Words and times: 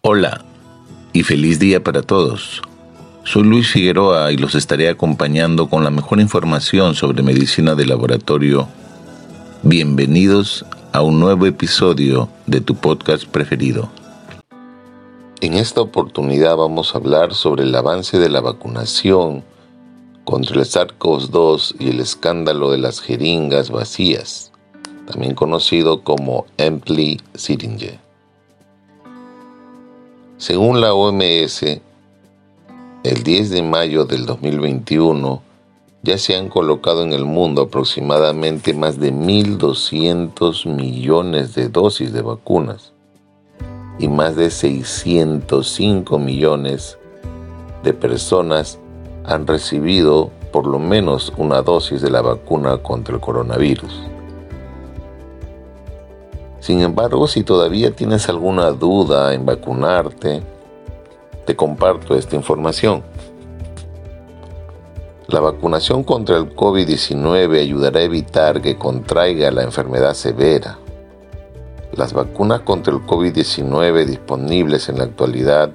Hola 0.00 0.44
y 1.12 1.24
feliz 1.24 1.58
día 1.58 1.82
para 1.82 2.02
todos. 2.02 2.62
Soy 3.24 3.42
Luis 3.42 3.72
Figueroa 3.72 4.30
y 4.30 4.36
los 4.36 4.54
estaré 4.54 4.88
acompañando 4.88 5.68
con 5.68 5.82
la 5.82 5.90
mejor 5.90 6.20
información 6.20 6.94
sobre 6.94 7.24
medicina 7.24 7.74
de 7.74 7.84
laboratorio. 7.84 8.68
Bienvenidos 9.64 10.64
a 10.92 11.02
un 11.02 11.18
nuevo 11.18 11.46
episodio 11.46 12.28
de 12.46 12.60
tu 12.60 12.76
podcast 12.76 13.24
preferido. 13.24 13.90
En 15.40 15.54
esta 15.54 15.80
oportunidad 15.80 16.56
vamos 16.56 16.94
a 16.94 16.98
hablar 16.98 17.34
sobre 17.34 17.64
el 17.64 17.74
avance 17.74 18.20
de 18.20 18.28
la 18.28 18.40
vacunación 18.40 19.42
contra 20.22 20.60
el 20.60 20.64
SARS-CoV-2 20.64 21.74
y 21.80 21.90
el 21.90 21.98
escándalo 21.98 22.70
de 22.70 22.78
las 22.78 23.00
jeringas 23.00 23.70
vacías, 23.70 24.52
también 25.10 25.34
conocido 25.34 26.04
como 26.04 26.46
Empty 26.56 27.20
Syringe. 27.34 28.07
Según 30.38 30.80
la 30.80 30.94
OMS, 30.94 31.64
el 31.64 33.22
10 33.24 33.50
de 33.50 33.60
mayo 33.60 34.04
del 34.04 34.24
2021 34.24 35.42
ya 36.02 36.16
se 36.16 36.36
han 36.36 36.48
colocado 36.48 37.02
en 37.02 37.12
el 37.12 37.24
mundo 37.24 37.62
aproximadamente 37.62 38.72
más 38.72 39.00
de 39.00 39.12
1.200 39.12 40.64
millones 40.72 41.56
de 41.56 41.68
dosis 41.68 42.12
de 42.12 42.22
vacunas 42.22 42.92
y 43.98 44.06
más 44.06 44.36
de 44.36 44.52
605 44.52 46.20
millones 46.20 46.98
de 47.82 47.92
personas 47.92 48.78
han 49.24 49.44
recibido 49.44 50.30
por 50.52 50.68
lo 50.68 50.78
menos 50.78 51.32
una 51.36 51.62
dosis 51.62 52.00
de 52.00 52.12
la 52.12 52.22
vacuna 52.22 52.78
contra 52.78 53.16
el 53.16 53.20
coronavirus. 53.20 53.92
Sin 56.68 56.82
embargo, 56.82 57.26
si 57.26 57.44
todavía 57.44 57.92
tienes 57.92 58.28
alguna 58.28 58.72
duda 58.72 59.32
en 59.32 59.46
vacunarte, 59.46 60.42
te 61.46 61.56
comparto 61.56 62.14
esta 62.14 62.36
información. 62.36 63.02
La 65.28 65.40
vacunación 65.40 66.04
contra 66.04 66.36
el 66.36 66.54
COVID-19 66.54 67.58
ayudará 67.58 68.00
a 68.00 68.02
evitar 68.02 68.60
que 68.60 68.76
contraiga 68.76 69.50
la 69.50 69.62
enfermedad 69.62 70.12
severa 70.12 70.76
las 71.96 72.12
vacunas 72.12 72.60
contra 72.60 72.92
el 72.92 73.00
COVID-19 73.00 74.04
disponibles 74.04 74.90
en 74.90 74.98
la 74.98 75.04
actualidad 75.04 75.70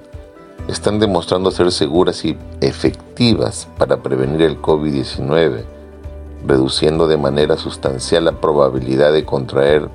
están 0.68 1.00
demostrando 1.00 1.50
ser 1.50 1.72
seguras 1.72 2.24
y 2.24 2.38
efectivas 2.60 3.66
para 3.78 3.96
prevenir 3.96 4.42
el 4.42 4.62
COVID-19, 4.62 5.64
reduciendo 6.46 7.08
de 7.08 7.16
manera 7.16 7.56
sustancial 7.56 8.26
la 8.26 8.40
probabilidad 8.40 9.12
de 9.12 9.24
contraer 9.24 9.90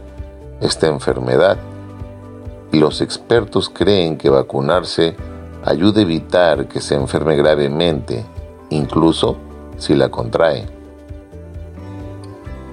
esta 0.61 0.88
enfermedad. 0.88 1.57
Y 2.71 2.79
los 2.79 3.02
expertos 3.02 3.69
creen 3.69 4.17
que 4.17 4.29
vacunarse 4.29 5.15
ayuda 5.65 5.99
a 5.99 6.03
evitar 6.03 6.67
que 6.67 6.81
se 6.81 6.95
enferme 6.95 7.36
gravemente, 7.36 8.25
incluso 8.70 9.37
si 9.77 9.95
la 9.95 10.09
contrae. 10.09 10.65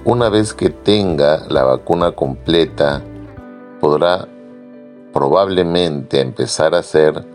Una 0.05 0.29
vez 0.29 0.53
que 0.53 0.69
tenga 0.69 1.45
la 1.49 1.63
vacuna 1.63 2.11
completa, 2.11 3.01
podrá 3.81 4.27
probablemente 5.11 6.21
empezar 6.21 6.75
a 6.75 6.79
hacer 6.79 7.25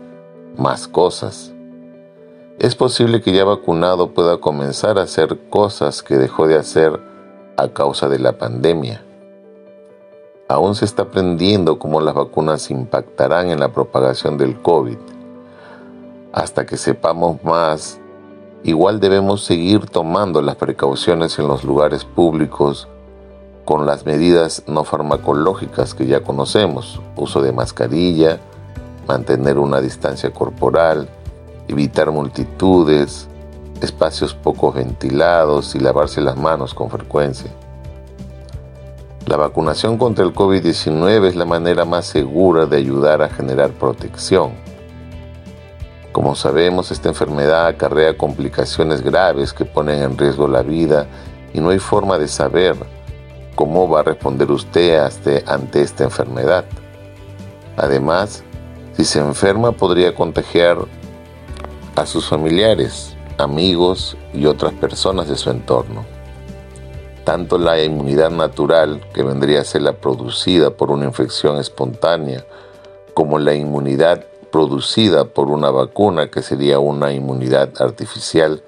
más 0.57 0.87
cosas. 0.87 1.53
Es 2.59 2.75
posible 2.75 3.21
que 3.21 3.31
ya 3.31 3.43
vacunado 3.43 4.11
pueda 4.11 4.37
comenzar 4.37 4.97
a 4.97 5.03
hacer 5.03 5.37
cosas 5.49 6.01
que 6.01 6.17
dejó 6.17 6.47
de 6.47 6.57
hacer 6.57 6.99
a 7.57 7.67
causa 7.67 8.09
de 8.09 8.19
la 8.19 8.37
pandemia. 8.37 9.03
Aún 10.49 10.75
se 10.75 10.85
está 10.85 11.03
aprendiendo 11.03 11.79
cómo 11.79 12.01
las 12.01 12.13
vacunas 12.13 12.69
impactarán 12.69 13.49
en 13.49 13.59
la 13.59 13.71
propagación 13.71 14.37
del 14.37 14.61
COVID. 14.61 14.97
Hasta 16.33 16.65
que 16.65 16.75
sepamos 16.75 17.41
más, 17.43 17.99
igual 18.63 18.99
debemos 18.99 19.43
seguir 19.45 19.85
tomando 19.85 20.41
las 20.41 20.57
precauciones 20.57 21.39
en 21.39 21.47
los 21.47 21.63
lugares 21.63 22.03
públicos 22.03 22.89
con 23.63 23.85
las 23.85 24.05
medidas 24.05 24.63
no 24.67 24.83
farmacológicas 24.83 25.93
que 25.93 26.07
ya 26.07 26.21
conocemos, 26.21 26.99
uso 27.15 27.41
de 27.41 27.53
mascarilla, 27.53 28.39
mantener 29.07 29.57
una 29.57 29.79
distancia 29.79 30.31
corporal, 30.31 31.07
evitar 31.69 32.11
multitudes, 32.11 33.29
espacios 33.81 34.33
poco 34.33 34.73
ventilados 34.73 35.75
y 35.75 35.79
lavarse 35.79 36.19
las 36.19 36.35
manos 36.35 36.73
con 36.73 36.89
frecuencia. 36.89 37.51
La 39.25 39.37
vacunación 39.37 39.97
contra 39.97 40.25
el 40.25 40.33
COVID-19 40.33 41.27
es 41.27 41.35
la 41.37 41.45
manera 41.45 41.85
más 41.85 42.05
segura 42.05 42.65
de 42.65 42.75
ayudar 42.75 43.21
a 43.21 43.29
generar 43.29 43.71
protección. 43.71 44.51
Como 46.11 46.35
sabemos, 46.35 46.91
esta 46.91 47.07
enfermedad 47.07 47.67
acarrea 47.67 48.17
complicaciones 48.17 49.01
graves 49.01 49.53
que 49.53 49.63
ponen 49.63 50.01
en 50.01 50.17
riesgo 50.17 50.49
la 50.49 50.61
vida 50.61 51.07
y 51.53 51.61
no 51.61 51.69
hay 51.69 51.79
forma 51.79 52.17
de 52.17 52.27
saber 52.27 52.75
cómo 53.55 53.87
va 53.87 54.01
a 54.01 54.03
responder 54.03 54.51
usted 54.51 54.99
ante 55.47 55.81
esta 55.81 56.03
enfermedad. 56.03 56.65
Además, 57.77 58.43
si 58.91 59.05
se 59.05 59.19
enferma 59.19 59.71
podría 59.71 60.13
contagiar 60.13 60.77
a 61.95 62.05
sus 62.05 62.27
familiares, 62.27 63.15
amigos 63.37 64.17
y 64.33 64.47
otras 64.47 64.73
personas 64.73 65.29
de 65.29 65.37
su 65.37 65.49
entorno. 65.49 66.12
Tanto 67.23 67.57
la 67.57 67.81
inmunidad 67.81 68.31
natural, 68.31 69.01
que 69.13 69.23
vendría 69.23 69.61
a 69.61 69.63
ser 69.63 69.81
la 69.81 69.93
producida 69.93 70.71
por 70.71 70.91
una 70.91 71.05
infección 71.05 71.57
espontánea, 71.57 72.45
como 73.13 73.39
la 73.39 73.53
inmunidad 73.53 74.25
producida 74.51 75.25
por 75.25 75.49
una 75.49 75.71
vacuna, 75.71 76.29
que 76.29 76.41
sería 76.41 76.79
una 76.79 77.13
inmunidad 77.13 77.81
artificial, 77.81 78.63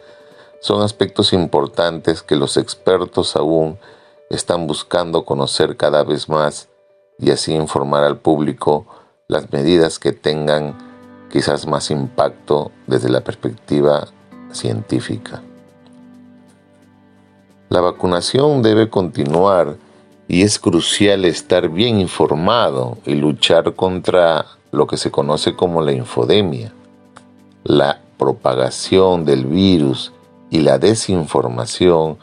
son 0.61 0.81
aspectos 0.81 1.33
importantes 1.33 2.23
que 2.23 2.35
los 2.35 2.57
expertos 2.57 3.35
aún 3.35 3.77
están 4.29 4.67
buscando 4.67 5.25
conocer 5.25 5.77
cada 5.77 6.03
vez 6.03 6.29
más 6.29 6.69
y 7.19 7.31
así 7.31 7.53
informar 7.53 8.03
al 8.03 8.17
público 8.17 8.87
las 9.27 9.51
medidas 9.51 9.99
que 9.99 10.11
tengan 10.11 10.75
quizás 11.31 11.67
más 11.67 11.91
impacto 11.91 12.71
desde 12.87 13.09
la 13.09 13.21
perspectiva 13.21 14.07
científica. 14.51 15.43
La 17.75 17.81
vacunación 17.81 18.61
debe 18.61 18.89
continuar 18.89 19.75
y 20.29 20.43
es 20.43 20.59
crucial 20.59 21.25
estar 21.25 21.67
bien 21.67 21.99
informado 21.99 22.97
y 23.05 23.15
luchar 23.15 23.73
contra 23.73 24.45
lo 24.71 24.87
que 24.87 24.95
se 24.95 25.11
conoce 25.11 25.57
como 25.57 25.81
la 25.81 25.91
infodemia, 25.91 26.71
la 27.65 27.99
propagación 28.17 29.25
del 29.25 29.45
virus 29.45 30.13
y 30.49 30.61
la 30.61 30.79
desinformación 30.79 32.17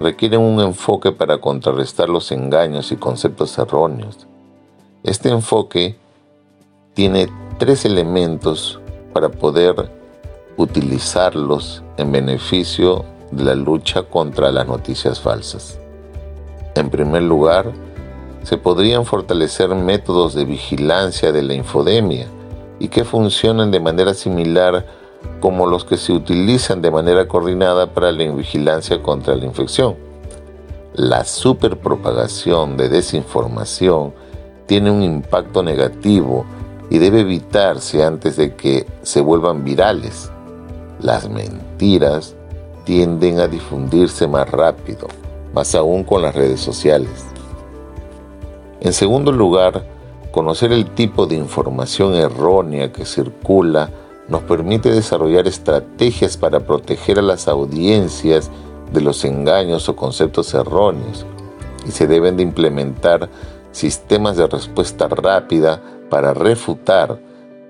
requieren 0.00 0.40
un 0.40 0.62
enfoque 0.62 1.12
para 1.12 1.36
contrarrestar 1.36 2.08
los 2.08 2.32
engaños 2.32 2.90
y 2.90 2.96
conceptos 2.96 3.58
erróneos. 3.58 4.26
Este 5.02 5.28
enfoque 5.28 5.98
tiene 6.94 7.28
tres 7.58 7.84
elementos 7.84 8.80
para 9.12 9.28
poder 9.28 9.90
utilizarlos 10.56 11.82
en 11.98 12.10
beneficio 12.10 13.04
de 13.30 13.44
la 13.44 13.54
lucha 13.54 14.02
contra 14.02 14.50
las 14.50 14.66
noticias 14.66 15.20
falsas. 15.20 15.78
En 16.74 16.90
primer 16.90 17.22
lugar, 17.22 17.72
se 18.42 18.58
podrían 18.58 19.04
fortalecer 19.06 19.74
métodos 19.74 20.34
de 20.34 20.44
vigilancia 20.44 21.32
de 21.32 21.42
la 21.42 21.54
infodemia 21.54 22.26
y 22.78 22.88
que 22.88 23.04
funcionen 23.04 23.70
de 23.70 23.80
manera 23.80 24.12
similar 24.14 24.84
como 25.40 25.66
los 25.66 25.84
que 25.84 25.96
se 25.96 26.12
utilizan 26.12 26.82
de 26.82 26.90
manera 26.90 27.26
coordinada 27.26 27.86
para 27.86 28.12
la 28.12 28.30
vigilancia 28.32 29.02
contra 29.02 29.34
la 29.34 29.46
infección. 29.46 29.96
La 30.94 31.24
superpropagación 31.24 32.76
de 32.76 32.88
desinformación 32.88 34.12
tiene 34.66 34.90
un 34.90 35.02
impacto 35.02 35.62
negativo 35.62 36.44
y 36.90 36.98
debe 36.98 37.20
evitarse 37.20 38.04
antes 38.04 38.36
de 38.36 38.54
que 38.54 38.86
se 39.02 39.20
vuelvan 39.20 39.64
virales. 39.64 40.30
Las 41.00 41.28
mentiras 41.28 42.36
tienden 42.84 43.40
a 43.40 43.48
difundirse 43.48 44.26
más 44.26 44.50
rápido, 44.50 45.08
más 45.52 45.74
aún 45.74 46.04
con 46.04 46.22
las 46.22 46.34
redes 46.34 46.60
sociales. 46.60 47.26
En 48.80 48.92
segundo 48.92 49.32
lugar, 49.32 49.84
Conocer 50.34 50.72
el 50.72 50.86
tipo 50.86 51.26
de 51.28 51.36
información 51.36 52.16
errónea 52.16 52.90
que 52.92 53.04
circula 53.04 53.88
nos 54.26 54.42
permite 54.42 54.90
desarrollar 54.90 55.46
estrategias 55.46 56.36
para 56.36 56.58
proteger 56.58 57.20
a 57.20 57.22
las 57.22 57.46
audiencias 57.46 58.50
de 58.92 59.00
los 59.00 59.24
engaños 59.24 59.88
o 59.88 59.94
conceptos 59.94 60.52
erróneos 60.52 61.24
y 61.86 61.92
se 61.92 62.08
deben 62.08 62.36
de 62.36 62.42
implementar 62.42 63.28
sistemas 63.70 64.36
de 64.36 64.48
respuesta 64.48 65.06
rápida 65.06 65.80
para 66.10 66.34
refutar 66.34 67.20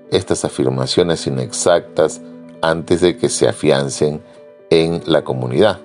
estas 0.09 0.43
afirmaciones 0.43 1.27
inexactas 1.27 2.19
antes 2.63 2.99
de 2.99 3.15
que 3.15 3.29
se 3.29 3.47
afiancen 3.47 4.23
en 4.69 5.01
la 5.05 5.23
comunidad. 5.23 5.79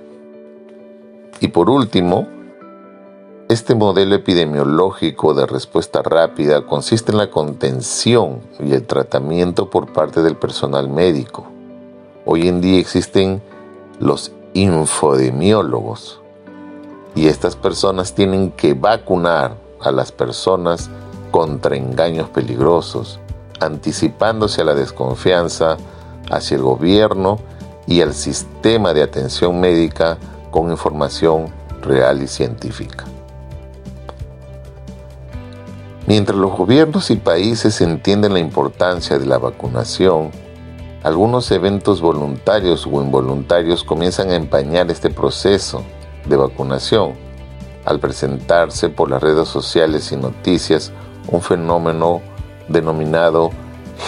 Y 1.41 1.49
por 1.49 1.71
último, 1.71 2.27
este 3.49 3.75
modelo 3.75 4.15
epidemiológico 4.15 5.35
de 5.35 5.47
respuesta 5.47 6.03
rápida 6.03 6.67
consiste 6.67 7.11
en 7.13 7.19
la 7.19 7.31
contención 7.31 8.41
y 8.61 8.73
el 8.73 8.87
tratamiento 8.87 9.71
por 9.71 9.93
parte 9.93 10.23
del 10.23 10.37
personal 10.37 10.89
médico. 10.89 11.47
Hoy 12.25 12.47
en 12.47 12.61
día 12.61 12.79
existen 12.79 13.43
los 13.99 14.33
infodemiólogos 14.55 16.21
y 17.15 17.27
estas 17.27 17.57
personas 17.57 18.15
tienen 18.15 18.53
que 18.53 18.75
vacunar 18.75 19.57
a 19.81 19.91
las 19.91 20.13
personas 20.13 20.91
contra 21.31 21.77
engaños 21.77 22.29
peligrosos, 22.29 23.19
anticipándose 23.59 24.61
a 24.61 24.65
la 24.65 24.75
desconfianza 24.75 25.77
hacia 26.31 26.57
el 26.57 26.63
gobierno 26.63 27.39
y 27.91 28.01
al 28.03 28.15
sistema 28.15 28.95
de 28.95 29.03
atención 29.03 29.61
médica 29.61 30.17
con 30.53 30.71
información 30.71 31.53
real 31.83 32.23
y 32.23 32.29
científica. 32.29 33.05
Mientras 36.07 36.39
los 36.39 36.57
gobiernos 36.57 37.11
y 37.11 37.17
países 37.17 37.81
entienden 37.81 38.33
la 38.33 38.39
importancia 38.39 39.19
de 39.19 39.27
la 39.27 39.39
vacunación, 39.39 40.31
algunos 41.03 41.51
eventos 41.51 42.01
voluntarios 42.01 42.87
o 42.87 43.03
involuntarios 43.03 43.83
comienzan 43.83 44.31
a 44.31 44.37
empañar 44.37 44.89
este 44.89 45.11
proceso 45.11 45.83
de 46.27 46.37
vacunación 46.37 47.15
al 47.85 47.99
presentarse 47.99 48.89
por 48.89 49.11
las 49.11 49.21
redes 49.21 49.49
sociales 49.49 50.13
y 50.13 50.17
noticias 50.17 50.93
un 51.27 51.43
fenómeno 51.43 52.21
denominado 52.69 53.51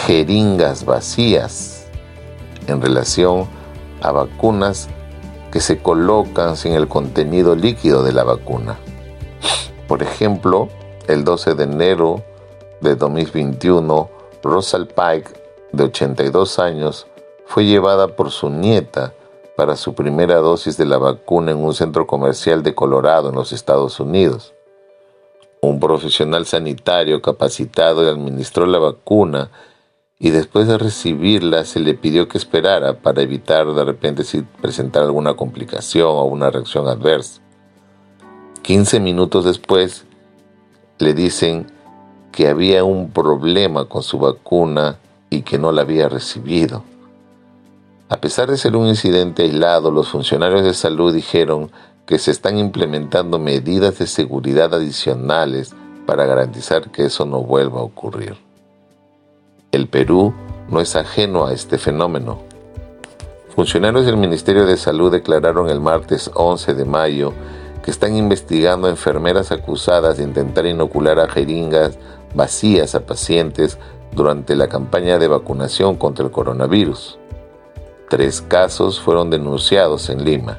jeringas 0.06 0.84
vacías 0.84 1.88
en 2.68 2.80
relación 2.80 3.40
a 3.40 3.61
vacunas 4.10 4.88
que 5.52 5.60
se 5.60 5.80
colocan 5.80 6.56
sin 6.56 6.72
el 6.72 6.88
contenido 6.88 7.54
líquido 7.54 8.02
de 8.02 8.12
la 8.12 8.24
vacuna. 8.24 8.78
Por 9.86 10.02
ejemplo, 10.02 10.68
el 11.06 11.24
12 11.24 11.54
de 11.54 11.64
enero 11.64 12.24
de 12.80 12.96
2021, 12.96 14.10
Rosal 14.42 14.88
Pike, 14.88 15.30
de 15.72 15.84
82 15.84 16.58
años, 16.58 17.06
fue 17.46 17.66
llevada 17.66 18.08
por 18.08 18.30
su 18.30 18.48
nieta 18.48 19.12
para 19.56 19.76
su 19.76 19.94
primera 19.94 20.36
dosis 20.36 20.76
de 20.78 20.86
la 20.86 20.98
vacuna 20.98 21.52
en 21.52 21.58
un 21.58 21.74
centro 21.74 22.06
comercial 22.06 22.62
de 22.62 22.74
Colorado, 22.74 23.28
en 23.28 23.34
los 23.34 23.52
Estados 23.52 24.00
Unidos. 24.00 24.54
Un 25.60 25.78
profesional 25.78 26.46
sanitario 26.46 27.20
capacitado 27.20 28.08
administró 28.10 28.66
la 28.66 28.78
vacuna 28.78 29.50
y 30.24 30.30
después 30.30 30.68
de 30.68 30.78
recibirla 30.78 31.64
se 31.64 31.80
le 31.80 31.94
pidió 31.94 32.28
que 32.28 32.38
esperara 32.38 32.94
para 32.94 33.22
evitar 33.22 33.66
de 33.74 33.84
repente 33.84 34.22
si 34.22 34.42
presentar 34.42 35.02
alguna 35.02 35.34
complicación 35.34 36.06
o 36.06 36.22
una 36.22 36.48
reacción 36.48 36.86
adversa. 36.86 37.40
15 38.62 39.00
minutos 39.00 39.44
después, 39.44 40.04
le 41.00 41.12
dicen 41.12 41.66
que 42.30 42.46
había 42.46 42.84
un 42.84 43.10
problema 43.10 43.86
con 43.86 44.04
su 44.04 44.20
vacuna 44.20 45.00
y 45.28 45.42
que 45.42 45.58
no 45.58 45.72
la 45.72 45.82
había 45.82 46.08
recibido. 46.08 46.84
A 48.08 48.18
pesar 48.18 48.48
de 48.48 48.58
ser 48.58 48.76
un 48.76 48.86
incidente 48.86 49.42
aislado, 49.42 49.90
los 49.90 50.08
funcionarios 50.08 50.62
de 50.62 50.74
salud 50.74 51.12
dijeron 51.12 51.72
que 52.06 52.20
se 52.20 52.30
están 52.30 52.58
implementando 52.58 53.40
medidas 53.40 53.98
de 53.98 54.06
seguridad 54.06 54.72
adicionales 54.72 55.74
para 56.06 56.26
garantizar 56.26 56.92
que 56.92 57.06
eso 57.06 57.26
no 57.26 57.42
vuelva 57.42 57.80
a 57.80 57.82
ocurrir. 57.82 58.51
El 59.72 59.88
Perú 59.88 60.34
no 60.68 60.80
es 60.80 60.96
ajeno 60.96 61.46
a 61.46 61.54
este 61.54 61.78
fenómeno. 61.78 62.40
Funcionarios 63.56 64.04
del 64.04 64.18
Ministerio 64.18 64.66
de 64.66 64.76
Salud 64.76 65.10
declararon 65.10 65.70
el 65.70 65.80
martes 65.80 66.30
11 66.34 66.74
de 66.74 66.84
mayo 66.84 67.32
que 67.82 67.90
están 67.90 68.14
investigando 68.14 68.90
enfermeras 68.90 69.50
acusadas 69.50 70.18
de 70.18 70.24
intentar 70.24 70.66
inocular 70.66 71.18
a 71.18 71.26
jeringas 71.26 71.96
vacías 72.34 72.94
a 72.94 73.06
pacientes 73.06 73.78
durante 74.14 74.56
la 74.56 74.68
campaña 74.68 75.18
de 75.18 75.28
vacunación 75.28 75.96
contra 75.96 76.26
el 76.26 76.30
coronavirus. 76.30 77.18
Tres 78.10 78.42
casos 78.42 79.00
fueron 79.00 79.30
denunciados 79.30 80.10
en 80.10 80.22
Lima. 80.22 80.58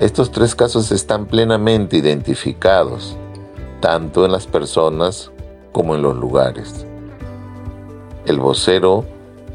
Estos 0.00 0.32
tres 0.32 0.54
casos 0.54 0.92
están 0.92 1.24
plenamente 1.24 1.96
identificados, 1.96 3.16
tanto 3.80 4.26
en 4.26 4.32
las 4.32 4.46
personas 4.46 5.30
como 5.72 5.94
en 5.94 6.02
los 6.02 6.14
lugares. 6.14 6.84
El 8.30 8.38
vocero 8.38 9.04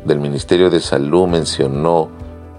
del 0.04 0.20
Ministerio 0.20 0.70
de 0.70 0.82
Salud 0.82 1.30
mencionó 1.30 2.10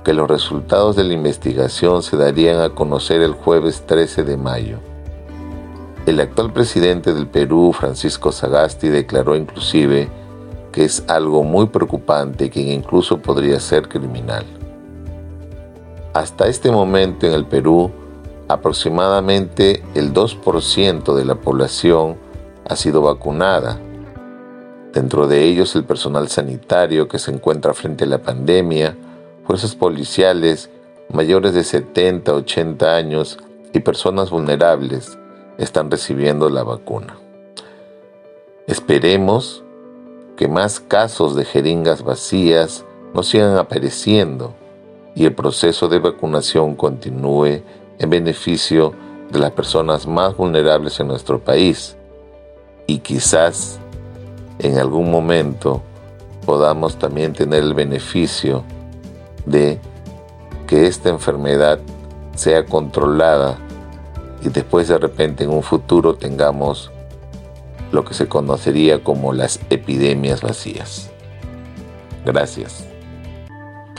que 0.03 0.15
los 0.15 0.27
resultados 0.27 0.97
de 0.97 1.05
la 1.05 1.13
investigación 1.13 2.03
se 2.03 2.17
darían 2.17 2.63
a 2.63 2.71
conocer 2.71 3.21
el 3.21 3.35
jueves 3.35 3.83
13 3.85 4.25
de 4.25 4.39
mayo. 4.39 4.79
El 6.07 6.19
actual 6.21 6.55
presidente 6.55 7.13
del 7.13 7.27
Perú, 7.27 7.75
Francisco 7.79 8.33
Sagasti, 8.33 8.89
declaró 8.89 9.37
inclusive 9.37 10.09
que 10.73 10.87
es 10.87 11.05
algo 11.07 11.43
muy 11.43 11.67
preocupante 11.67 12.49
que 12.49 12.63
incluso 12.63 13.19
podría 13.19 13.61
ser 13.61 13.87
criminal. 13.87 14.47
Hasta 16.15 16.47
este 16.47 16.71
momento 16.71 17.27
en 17.27 17.35
el 17.35 17.45
Perú, 17.45 17.91
aproximadamente 18.49 19.83
el 19.95 20.15
2% 20.15 21.15
de 21.15 21.25
la 21.27 21.35
población 21.35 22.17
ha 22.67 22.75
sido 22.75 23.03
vacunada. 23.03 23.79
Dentro 24.97 25.29
de 25.29 25.45
ellos 25.45 25.77
el 25.77 25.85
personal 25.85 26.29
sanitario 26.29 27.07
que 27.07 27.19
se 27.19 27.31
encuentra 27.31 27.75
frente 27.75 28.05
a 28.05 28.07
la 28.07 28.23
pandemia, 28.23 28.97
fuerzas 29.47 29.75
policiales, 29.75 30.71
mayores 31.13 31.53
de 31.53 31.65
70, 31.65 32.33
80 32.33 32.97
años 32.97 33.37
y 33.75 33.81
personas 33.81 34.31
vulnerables 34.31 35.19
están 35.59 35.91
recibiendo 35.91 36.49
la 36.49 36.63
vacuna. 36.63 37.19
Esperemos 38.67 39.63
que 40.35 40.49
más 40.49 40.81
casos 40.81 41.37
de 41.37 41.45
jeringas 41.45 42.03
vacías 42.03 42.87
no 43.13 43.23
sigan 43.23 43.59
apareciendo 43.59 44.55
y 45.15 45.27
el 45.27 45.35
proceso 45.35 45.89
de 45.89 45.99
vacunación 45.99 46.75
continúe 46.75 47.61
en 47.99 48.09
beneficio 48.09 48.95
de 49.31 49.41
las 49.41 49.51
personas 49.51 50.07
más 50.07 50.35
vulnerables 50.35 50.99
en 51.01 51.09
nuestro 51.09 51.39
país 51.39 51.99
y 52.87 53.01
quizás 53.01 53.79
en 54.59 54.79
algún 54.79 55.11
momento 55.11 55.83
podamos 56.45 56.99
también 56.99 57.33
tener 57.33 57.63
el 57.63 57.75
beneficio 57.75 58.65
de 59.45 59.81
que 60.67 60.87
esta 60.87 61.09
enfermedad 61.09 61.79
sea 62.35 62.65
controlada 62.67 63.59
y 64.43 64.49
después 64.49 64.89
de 64.89 64.99
repente 64.99 65.45
en 65.45 65.51
un 65.51 65.63
futuro 65.63 66.15
tengamos 66.15 66.91
lo 67.93 68.05
que 68.05 68.15
se 68.15 68.29
conocería 68.29 69.03
como 69.03 69.33
las 69.33 69.61
epidemias 69.71 70.43
vacías. 70.43 71.11
Gracias. 72.25 72.87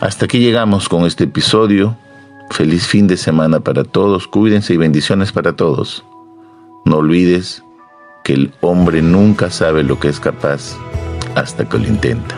Hasta 0.01 0.25
aquí 0.25 0.39
llegamos 0.39 0.89
con 0.89 1.05
este 1.05 1.23
episodio. 1.23 1.97
Feliz 2.51 2.85
fin 2.85 3.07
de 3.07 3.17
semana 3.17 3.59
para 3.59 3.83
todos. 3.83 4.27
Cuídense 4.27 4.73
y 4.73 4.77
bendiciones 4.77 5.31
para 5.31 5.55
todos. 5.55 6.03
No 6.85 6.97
olvides 6.97 7.63
que 8.27 8.33
el 8.33 8.51
hombre 8.59 9.01
nunca 9.01 9.49
sabe 9.49 9.83
lo 9.83 10.01
que 10.01 10.09
es 10.09 10.19
capaz 10.19 10.75
hasta 11.35 11.63
que 11.69 11.77
lo 11.77 11.87
intenta. 11.87 12.35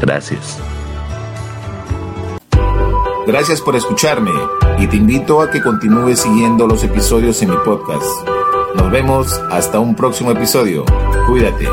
Gracias. 0.00 0.60
Gracias 3.26 3.60
por 3.60 3.74
escucharme 3.74 4.30
y 4.78 4.86
te 4.86 4.96
invito 4.96 5.42
a 5.42 5.50
que 5.50 5.60
continúes 5.60 6.20
siguiendo 6.20 6.68
los 6.68 6.84
episodios 6.84 7.42
en 7.42 7.50
mi 7.50 7.56
podcast. 7.64 8.06
Nos 8.76 8.92
vemos 8.92 9.40
hasta 9.50 9.80
un 9.80 9.96
próximo 9.96 10.30
episodio. 10.30 10.84
Cuídate. 11.26 11.66